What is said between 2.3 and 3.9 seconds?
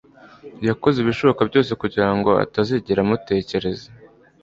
atazigera amutekereza